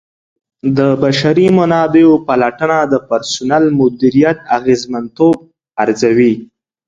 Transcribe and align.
د 0.77 0.79
بشري 1.03 1.47
منابعو 1.57 2.15
پلټنه 2.27 2.79
د 2.91 2.93
پرسونل 3.07 3.63
مدیریت 3.79 4.37
اغیزمنتوب 4.57 5.35
ارزوي. 5.83 6.33